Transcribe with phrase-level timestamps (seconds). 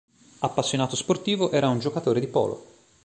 [0.39, 2.65] Appassionato sportivo, era un giocatore di polo.